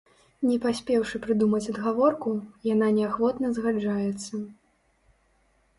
[0.51, 2.31] Не паспеўшы прыдумаць адгаворку,
[2.73, 4.35] яна неахвотна згаджаецца.